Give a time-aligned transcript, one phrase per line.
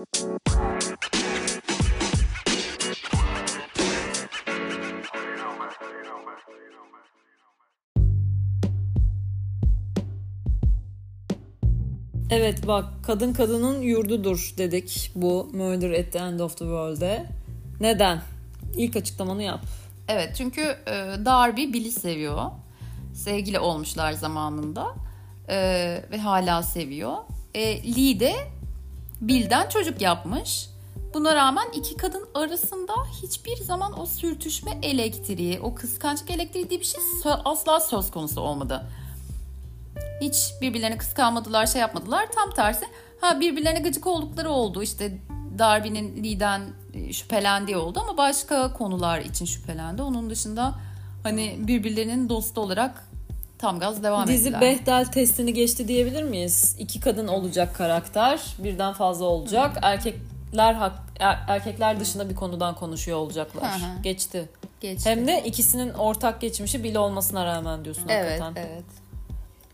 [0.00, 0.06] Evet
[12.66, 17.26] bak kadın kadının yurdudur dedik bu Murder at the End of the World'e.
[17.80, 18.22] Neden?
[18.76, 19.60] İlk açıklamanı yap.
[20.08, 20.92] Evet çünkü e,
[21.24, 22.50] Darby Bill'i seviyor.
[23.14, 24.94] Sevgili olmuşlar zamanında
[25.48, 25.56] e,
[26.10, 27.16] ve hala seviyor.
[27.54, 28.34] E, Lee de
[29.20, 30.70] Bill'den çocuk yapmış.
[31.14, 32.92] Buna rağmen iki kadın arasında
[33.22, 37.00] hiçbir zaman o sürtüşme elektriği, o kıskançlık elektriği diye bir şey
[37.44, 38.86] asla söz konusu olmadı.
[40.20, 42.28] Hiç birbirlerini kıskanmadılar, şey yapmadılar.
[42.34, 42.86] Tam tersi.
[43.20, 44.82] Ha birbirlerine gıcık oldukları oldu.
[44.82, 45.18] İşte
[45.58, 46.62] Darby'nin Lee'den
[46.94, 50.02] e, şüphelendiği oldu ama başka konular için şüphelendi.
[50.02, 50.74] Onun dışında
[51.22, 53.09] hani birbirlerinin dostu olarak
[53.60, 54.60] tam gaz devam Dizi ettiler.
[54.60, 56.76] Bechdel testini geçti diyebilir miyiz?
[56.78, 59.78] İki kadın olacak karakter, birden fazla olacak.
[59.82, 63.64] Erkekler hak, er- erkekler dışında bir konudan konuşuyor olacaklar.
[63.80, 64.02] Hı hı.
[64.02, 64.48] Geçti.
[64.80, 65.10] Geçti.
[65.10, 68.66] Hem de ikisinin ortak geçmişi bile olmasına rağmen diyorsun evet, hakikaten.
[68.72, 68.84] evet.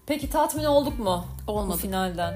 [0.06, 1.80] Peki tatmin olduk mu bu Olmadık.
[1.82, 2.34] finalden?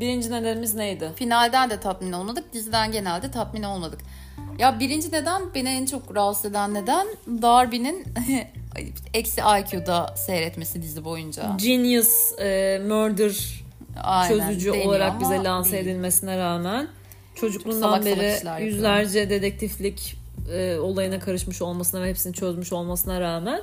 [0.00, 1.10] Birinci nedenimiz neydi?
[1.16, 2.52] Finalden de tatmin olmadık.
[2.52, 4.00] Diziden genelde tatmin olmadık.
[4.58, 7.06] Ya birinci neden beni en çok rahatsız eden neden
[7.42, 8.04] Darby'nin
[9.14, 11.56] eksi IQ'da seyretmesi dizi boyunca.
[11.56, 13.64] Genius e, Murder
[14.02, 15.86] Aynen, çözücü olarak bize lanse değil.
[15.86, 16.88] edilmesine rağmen
[17.34, 18.58] çocukluğundan beri işler yapıyor.
[18.58, 20.16] yüzlerce dedektiflik
[20.52, 23.62] e, olayına karışmış olmasına ve hepsini çözmüş olmasına rağmen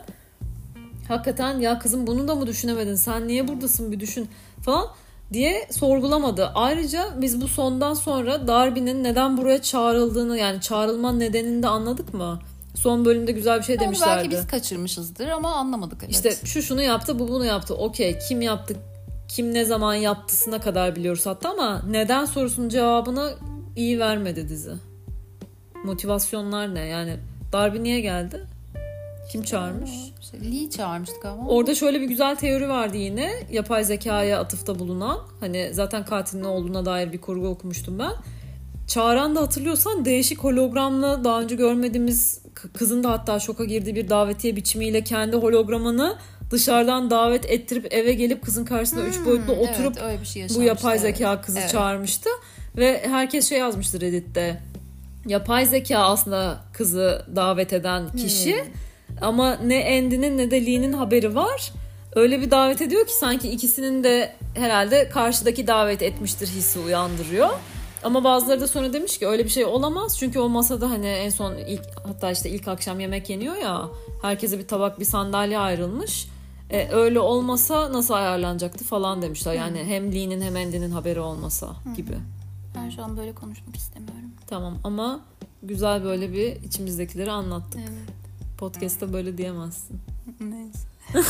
[1.08, 4.30] hakikaten ya kızım bunu da mı düşünemedin sen niye buradasın bir düşün
[4.62, 4.88] falan
[5.34, 6.52] diye sorgulamadı.
[6.56, 12.40] Ayrıca biz bu sondan sonra Darby'nin neden buraya çağrıldığını yani çağrılma nedenini de anladık mı?
[12.76, 14.30] Son bölümde güzel bir şey Onu belki demişlerdi.
[14.32, 16.16] biz kaçırmışızdır ama anlamadık evet.
[16.16, 17.76] İşte şu şunu yaptı, bu bunu yaptı.
[17.76, 18.76] Okey, kim yaptı,
[19.28, 23.34] kim ne zaman yaptısına kadar biliyoruz hatta ama neden sorusunun cevabını
[23.76, 24.74] iyi vermedi dizi.
[25.84, 26.86] Motivasyonlar ne?
[26.86, 27.18] Yani
[27.54, 28.42] Darby niye geldi?
[29.32, 29.92] Kim çağırmış?
[30.22, 31.48] İşte Lee çağırmıştık ama.
[31.48, 33.32] Orada şöyle bir güzel teori vardı yine.
[33.52, 35.20] Yapay zekaya atıfta bulunan.
[35.40, 38.12] Hani zaten katilin ne olduğuna dair bir kurgu okumuştum ben.
[38.88, 44.56] Çağıran da hatırlıyorsan değişik hologramla daha önce görmediğimiz kızın da hatta şoka girdiği bir davetiye
[44.56, 46.18] biçimiyle kendi hologramını
[46.52, 50.92] dışarıdan davet ettirip eve gelip kızın karşısında üç boyutlu Hmm, oturup evet, şey bu yapay
[50.92, 51.02] evet.
[51.02, 51.70] zeka kızı Evet.
[51.70, 52.30] çağırmıştı.
[52.78, 54.62] Ve herkes şey yazmıştı Reddit'te.
[55.28, 58.56] Yapay zeka aslında kızı davet eden kişi.
[58.56, 58.72] Hmm.
[59.22, 61.72] Ama ne Andy'nin ne de Lee'nin haberi var.
[62.16, 67.50] Öyle bir davet ediyor ki sanki ikisinin de herhalde karşıdaki davet etmiştir hissi uyandırıyor.
[68.06, 70.20] Ama bazıları da sonra demiş ki öyle bir şey olamaz.
[70.20, 73.90] Çünkü o masada hani en son ilk hatta işte ilk akşam yemek yeniyor ya.
[74.22, 76.28] Herkese bir tabak bir sandalye ayrılmış.
[76.70, 79.54] E, öyle olmasa nasıl ayarlanacaktı falan demişler.
[79.54, 82.18] Yani hem Lee'nin hem Andy'nin haberi olmasa gibi.
[82.76, 84.30] Ben şu an böyle konuşmak istemiyorum.
[84.48, 85.20] Tamam ama
[85.64, 87.82] güzel böyle bir içimizdekileri anlattık.
[87.82, 88.58] Evet.
[88.58, 90.00] Podcast'ta böyle diyemezsin.
[90.40, 90.88] Neyse.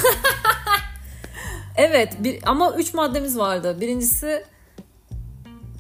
[1.78, 3.78] Evet bir, ama üç maddemiz vardı.
[3.81, 4.46] Birincisi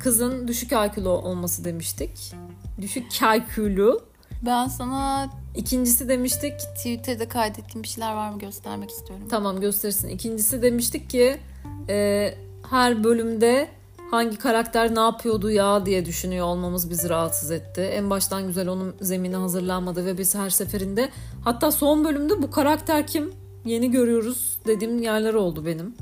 [0.05, 2.33] kızın düşük IQ'lu olması demiştik.
[2.81, 4.01] Düşük IQ'lu.
[4.45, 9.27] Ben sana İkincisi demiştik Twitter'da kaydettiğim bir şeyler var mı göstermek istiyorum.
[9.29, 10.09] tamam göstersin.
[10.09, 11.37] İkincisi demiştik ki
[11.89, 12.33] e,
[12.69, 13.69] her bölümde
[14.11, 17.81] hangi karakter ne yapıyordu ya diye düşünüyor olmamız bizi rahatsız etti.
[17.81, 21.09] En baştan güzel onun zemini hazırlanmadı ve biz her seferinde
[21.43, 23.33] hatta son bölümde bu karakter kim
[23.65, 25.95] yeni görüyoruz dediğim yerler oldu benim.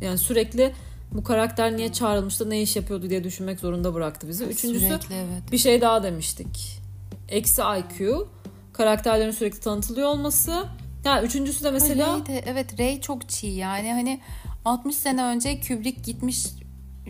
[0.00, 0.72] Yani sürekli
[1.12, 4.44] bu karakter niye çağrılmıştı ne iş yapıyordu diye düşünmek zorunda bıraktı bizi.
[4.44, 5.52] Üçüncüsü Sürekli evet.
[5.52, 6.80] bir şey daha demiştik.
[7.28, 8.28] Eksi IQ,
[8.72, 10.64] karakterlerin sürekli tanıtılıyor olması.
[11.04, 14.20] Ya üçüncüsü de mesela Ray de, evet Ray çok çiğ yani hani
[14.64, 16.46] 60 sene önce Kubrick gitmiş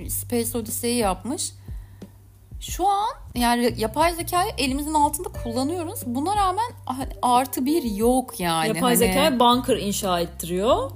[0.09, 1.53] Space Odyssey'i yapmış.
[2.61, 6.01] Şu an yani yapay zekayı elimizin altında kullanıyoruz.
[6.07, 8.69] Buna rağmen hani artı bir yok yani.
[8.69, 10.91] yapay hani, zeka bunker inşa ettiriyor.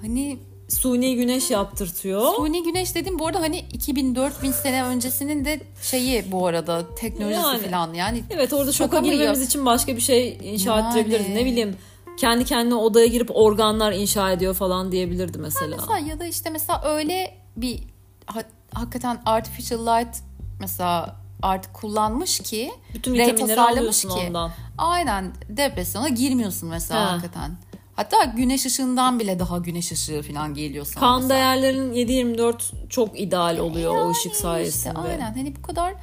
[0.00, 0.38] Hani
[0.70, 2.34] Suni güneş yaptırtıyor.
[2.34, 7.62] suni güneş dediğim bu arada hani 2000-4000 sene öncesinin de şeyi bu arada teknolojisi Yani.
[7.70, 8.22] falan yani.
[8.30, 10.88] Evet orada şoka Şaka mı girmemiz için başka bir şey inşa Yani.
[10.88, 11.28] ettirebiliriz.
[11.28, 11.76] Ne bileyim
[12.16, 15.76] kendi kendine odaya girip organlar inşa ediyor falan diyebilirdi mesela.
[15.76, 17.78] Mesela ya da işte mesela öyle bir
[18.26, 18.42] ha-
[18.74, 20.16] hakikaten artificial light
[20.60, 24.24] mesela artık kullanmış ki Bütün vitaminleri alıyorsun ki.
[24.28, 24.50] ondan.
[24.78, 27.12] aynen depresyona girmiyorsun mesela Ha.
[27.12, 27.50] hakikaten.
[28.00, 31.00] Hatta güneş ışığından bile daha güneş ışığı falan geliyor sana.
[31.00, 31.34] Kan mesela.
[31.34, 34.98] değerlerin 7-24 çok ideal oluyor o ışık İşte sayesinde.
[34.98, 35.94] aynen hani bu kadar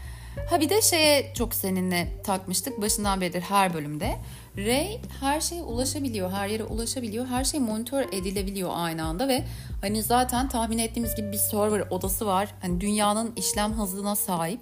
[0.50, 4.16] Ha bir de şeye çok seninle takmıştık başından beridir her bölümde.
[4.58, 9.44] Ray her şeye ulaşabiliyor, her yere ulaşabiliyor, her şey monitör edilebiliyor aynı anda ve
[9.82, 12.54] hani zaten tahmin ettiğimiz gibi bir server odası var.
[12.62, 14.60] Hani dünyanın işlem hızına sahip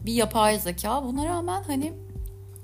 [0.00, 1.04] bir yapay zeka.
[1.04, 1.92] Buna rağmen hani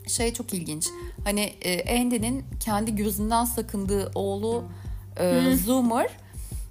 [0.06, 0.88] şey çok ilginç.
[1.24, 4.64] Hani e, Andy'nin kendi gözünden sakındığı oğlu
[5.20, 6.10] e, Zoomer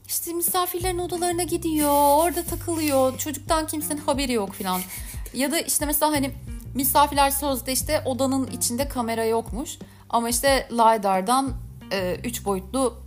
[0.08, 3.18] işte misafirlerin odalarına gidiyor, orada takılıyor.
[3.18, 4.82] Çocuktan kimsenin haberi yok filan.
[5.34, 6.32] Ya da işte mesela hani
[6.76, 9.78] misafirler sözde işte odanın içinde kamera yokmuş.
[10.10, 11.54] Ama işte LiDAR'dan
[11.92, 12.98] e, üç boyutlu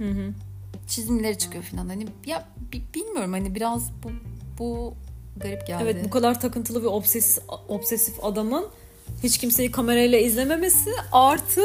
[0.89, 1.89] çizimleri çıkıyor filan.
[1.89, 4.11] Hani ya bi- bilmiyorum hani biraz bu
[4.59, 4.95] bu
[5.37, 5.83] garip geldi.
[5.85, 8.67] Evet bu kadar takıntılı ve obsesif, obsesif adamın
[9.23, 11.61] hiç kimseyi kamerayla izlememesi artı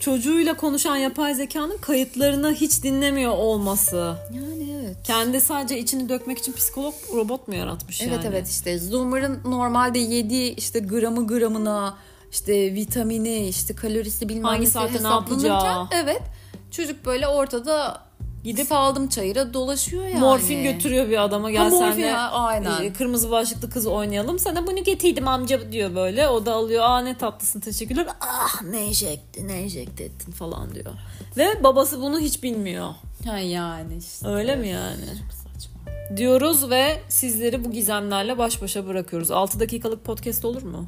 [0.00, 4.16] çocuğuyla konuşan yapay zekanın kayıtlarını hiç dinlemiyor olması.
[4.34, 4.96] yani evet.
[5.06, 8.26] Kendi sadece içini dökmek için psikolog robot mu yaratmış Evet yani?
[8.26, 11.96] evet işte Zoomer'ın normalde yediği işte gramı gramına
[12.32, 15.86] işte vitamini işte kalorisi bilmem Hangi saatte ne yapacağı.
[16.04, 16.22] evet
[16.70, 18.02] çocuk böyle ortada
[18.44, 20.20] gidip aldım çayıra dolaşıyor yani.
[20.20, 22.82] Morfin götürüyor bir adama gel Ha, morfin, de ha, aynen.
[22.82, 24.38] e, kırmızı başlıklı kız oynayalım.
[24.38, 26.28] Sana bunu getirdim amca diyor böyle.
[26.28, 28.06] O da alıyor aa ne tatlısın teşekkürler.
[28.20, 30.92] Ah ne enjekte ne enjekte ettin falan diyor.
[31.36, 32.90] Ve babası bunu hiç bilmiyor.
[33.26, 34.28] Ha yani işte.
[34.28, 35.04] Öyle mi yani?
[35.30, 36.16] Saçma.
[36.16, 39.30] Diyoruz ve sizleri bu gizemlerle baş başa bırakıyoruz.
[39.30, 40.86] 6 dakikalık podcast olur mu?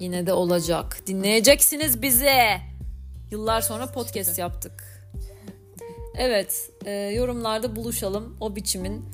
[0.00, 0.98] Yine de olacak.
[1.06, 2.30] Dinleyeceksiniz bizi.
[3.30, 4.87] Yıllar sonra podcast yaptık.
[6.18, 8.36] Evet, e, yorumlarda buluşalım.
[8.40, 9.04] O biçimin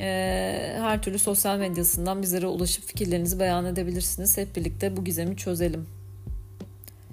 [0.00, 4.38] e, her türlü sosyal medyasından bizlere ulaşıp fikirlerinizi beyan edebilirsiniz.
[4.38, 5.86] Hep birlikte bu gizemi çözelim.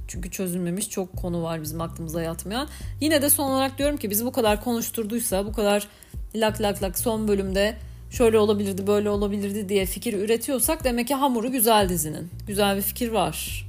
[0.07, 2.67] Çünkü çözülmemiş çok konu var bizim aklımıza yatmayan.
[3.01, 5.87] Yine de son olarak diyorum ki bizi bu kadar konuşturduysa, bu kadar
[6.35, 7.75] lak lak lak son bölümde
[8.09, 12.29] şöyle olabilirdi, böyle olabilirdi diye fikir üretiyorsak demek ki hamuru güzel dizinin.
[12.47, 13.67] Güzel bir fikir var.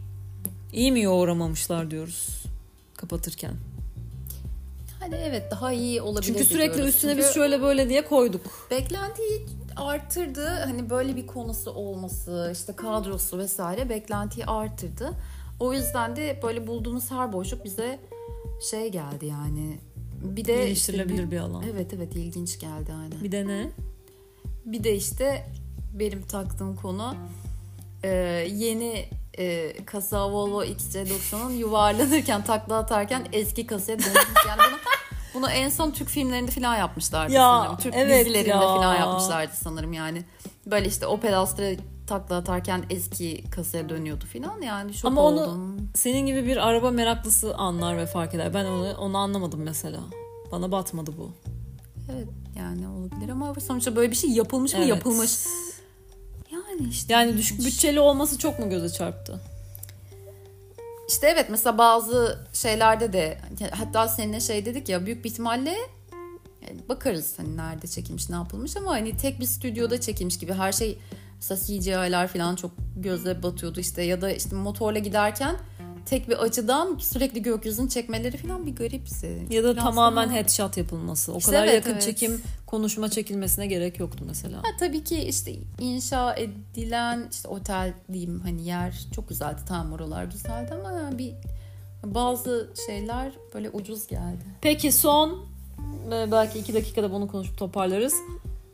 [0.72, 2.44] İyi mi yoğuramamışlar diyoruz
[2.96, 3.52] kapatırken.
[5.02, 6.26] Hani evet daha iyi olabilir.
[6.26, 6.94] Çünkü sürekli diyoruz.
[6.94, 8.68] üstüne Çünkü biz şöyle böyle diye koyduk.
[8.70, 9.46] beklentiyi
[9.76, 10.46] arttırdı.
[10.46, 15.10] Hani böyle bir konusu olması, işte kadrosu vesaire beklentiyi arttırdı.
[15.60, 17.98] O yüzden de böyle bulduğumuz her boşluk bize
[18.70, 19.78] şey geldi yani.
[20.22, 21.62] Bir de Geliştirilebilir işte bir alan.
[21.72, 23.24] Evet evet ilginç geldi aynen.
[23.24, 23.70] Bir de ne?
[24.64, 25.46] Bir de işte
[25.92, 27.14] benim taktığım konu
[28.02, 28.08] e,
[28.52, 34.46] yeni e, kasa Volvo XC90'ın yuvarlanırken takla atarken eski kasaya dönüşmüş.
[34.48, 34.78] Yani bunu,
[35.34, 37.76] bunu en son Türk filmlerinde falan yapmışlardı Ya, sanırım.
[37.76, 38.60] Türk evet dizilerinde ya.
[38.60, 40.24] falan yapmışlardı sanırım yani.
[40.66, 41.64] Böyle işte Opel Astra
[42.06, 45.90] takla atarken eski kasaya dönüyordu falan yani şok Ama onu oldum.
[45.94, 48.54] senin gibi bir araba meraklısı anlar ve fark eder.
[48.54, 50.00] Ben onu onu anlamadım mesela.
[50.52, 51.30] Bana batmadı bu.
[52.12, 54.88] Evet yani olabilir ama sonuçta böyle bir şey yapılmış mı Evet.
[54.88, 55.30] yapılmış.
[56.90, 57.12] İşte.
[57.12, 59.40] Yani düşük bütçeli olması çok mu göze çarptı?
[61.08, 63.38] İşte evet mesela bazı şeylerde de
[63.70, 65.76] hatta seninle şey dedik ya büyük bir ihtimalle
[66.88, 70.98] bakarız hani nerede çekilmiş ne yapılmış ama hani tek bir stüdyoda çekilmiş gibi her şey
[71.36, 75.56] mesela CGI'ler falan çok göze batıyordu işte ya da işte motorla giderken
[76.06, 79.46] tek bir açıdan sürekli gökyüzünü çekmeleri falan bir garipsi.
[79.50, 81.32] Ya da Biraz tamamen daha- headshot yapılması.
[81.34, 82.02] O İşte kadar evet, yakın evet.
[82.02, 84.58] çekim, konuşma çekilmesine gerek yoktu mesela.
[84.58, 90.24] Ha, tabii ki işte inşa edilen işte otel diyeyim hani yer çok güzeldi tamam oralar
[90.24, 91.32] güzeldi ama yani bir
[92.04, 94.44] bazı şeyler böyle ucuz geldi.
[94.60, 95.46] Peki son
[96.12, 98.14] e, belki iki dakikada bunu konuşup toparlarız.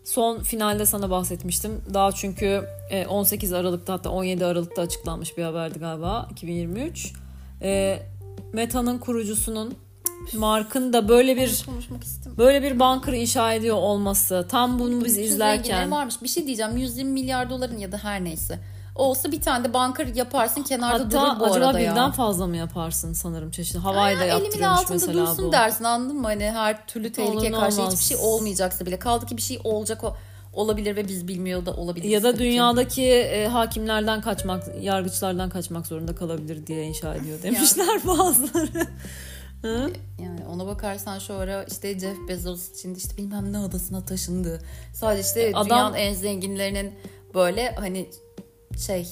[0.08, 1.82] Son finalde sana bahsetmiştim.
[1.94, 7.12] Daha çünkü e, 18 Aralık'ta hatta 17 Aralık'ta açıklanmış bir haberdi galiba 2023.
[7.62, 8.02] E,
[8.52, 9.74] Meta'nın kurucusunun
[10.34, 11.64] Mark'ın da böyle bir
[12.38, 14.46] böyle bir bunker inşa ediyor olması.
[14.48, 16.22] Tam bunu biz izlerken varmış.
[16.22, 18.58] Bir şey diyeceğim 120 milyar doların ya da her neyse.
[18.98, 22.12] Olsa bir tane de banker yaparsın kenarda hatta durur bu acaba arada birden ya.
[22.12, 23.78] fazla mı yaparsın sanırım çeşitli.
[23.84, 25.52] Da Elimin yaptırıyormuş altında mesela dursun bu.
[25.52, 26.26] dersin anladın mı?
[26.26, 27.94] Hani her türlü tehlikeye Olur, karşı olmaz.
[27.94, 28.98] hiçbir şey olmayacaksa bile.
[28.98, 30.16] Kaldı ki bir şey olacak o
[30.52, 32.08] olabilir ve biz bilmiyor da olabilir.
[32.08, 38.86] Ya da dünyadaki e, hakimlerden kaçmak, yargıçlardan kaçmak zorunda kalabilir diye inşa ediyor demişler bazıları.
[39.62, 39.90] Hı?
[40.22, 44.60] Yani ona bakarsan şu ara işte Jeff Bezos için işte bilmem ne adasına taşındı.
[44.94, 46.94] Sadece işte Adam- dünyanın en zenginlerinin
[47.34, 48.10] böyle hani
[48.86, 49.08] şey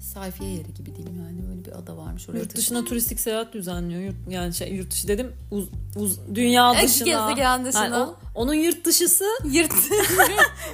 [0.00, 4.00] sayfiye yeri gibi diyeyim yani öyle bir ada varmış oraya Yurt dışına turistik seyahat düzenliyor.
[4.02, 6.92] Yurt, yani şey, yurt dışı dedim uz, uz, dünya taşındı.
[7.04, 7.28] dışına.
[7.30, 7.84] Gezegen dışına.
[7.84, 9.72] Yani o- onun yurt dışısı Yırt.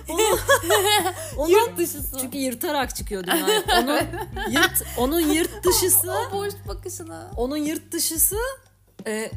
[1.36, 2.16] onun, Yurt dışısı.
[2.20, 3.62] çünkü yırtarak çıkıyor dünyaya.
[3.82, 3.98] Onun
[4.50, 7.30] yırt onun yurt dışısı o boş bakışına.
[7.36, 8.36] onun yurt dışısı
[9.06, 9.30] e,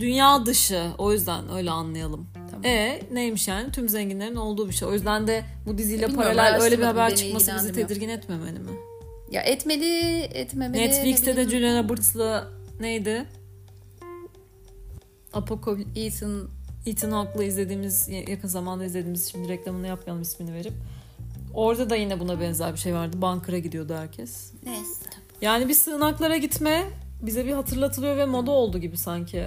[0.00, 0.90] dünya dışı.
[0.98, 2.28] O yüzden öyle anlayalım.
[2.62, 2.76] Tamam.
[2.76, 3.72] E neymiş yani?
[3.72, 4.88] Tüm zenginlerin olduğu bir şey.
[4.88, 8.70] O yüzden de bu diziyle Bilmiyorum, paralel öyle bir haber çıkması bizi tedirgin etmemeli mi?
[9.30, 10.82] Ya etmeli, etmemeli.
[10.82, 11.48] Netflix'te ne de.
[11.48, 12.48] Julia Roberts'la
[12.80, 13.24] neydi?
[15.32, 16.48] Apocalypse Ethan
[16.86, 20.72] Ethan Hawke'la izlediğimiz yakın zamanda izlediğimiz şimdi reklamını yapmayalım ismini verip.
[21.54, 23.22] Orada da yine buna benzer bir şey vardı.
[23.22, 24.52] Bankara gidiyordu herkes.
[24.64, 25.04] neyse.
[25.42, 26.84] Yani bir sığınaklara gitme
[27.22, 29.46] bize bir hatırlatılıyor ve moda oldu gibi sanki.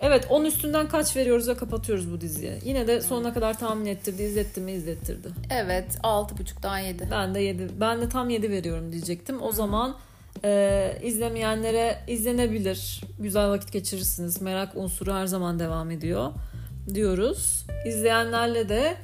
[0.00, 2.58] Evet 10 üstünden kaç veriyoruz ve kapatıyoruz bu diziyi.
[2.64, 5.28] Yine de sonuna kadar tahmin ettirdi, izletti mi izlettirdi.
[5.50, 7.08] Evet 6.5'dan 7.
[7.10, 9.42] Ben de 7, ben de tam 7 veriyorum diyecektim.
[9.42, 9.96] O zaman
[10.44, 13.00] e, izlemeyenlere izlenebilir.
[13.18, 14.42] Güzel vakit geçirirsiniz.
[14.42, 16.30] Merak unsuru her zaman devam ediyor
[16.94, 17.66] diyoruz.
[17.86, 18.96] İzleyenlerle de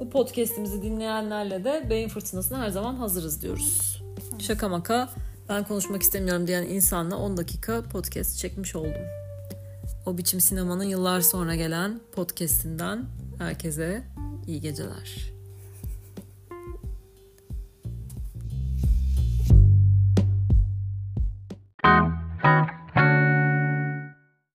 [0.00, 4.02] bu podcast'imizi dinleyenlerle de beyin fırtınasına her zaman hazırız diyoruz.
[4.38, 5.08] Şaka maka
[5.48, 9.23] ben konuşmak istemiyorum diyen insanla 10 dakika podcast çekmiş oldum.
[10.06, 13.06] O biçim sinemanın yıllar sonra gelen podcast'inden
[13.38, 14.02] herkese
[14.46, 15.33] iyi geceler.